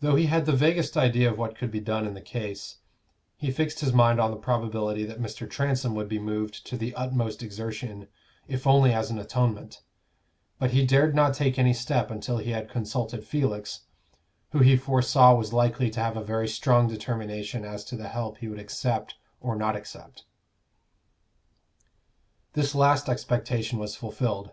[0.00, 2.78] Though he had the vaguest idea of what could be done in the case,
[3.36, 5.50] he fixed his mind on the probability that Mr.
[5.50, 8.08] Transome would be moved to the utmost exertion,
[8.48, 9.82] if only as an atonement;
[10.58, 13.80] but he dared not take any step until he had consulted Felix,
[14.52, 18.38] who he foresaw was likely to have a very strong determination as to the help
[18.38, 20.24] he would accept or not accept.
[22.54, 24.52] This last expectation was fulfilled.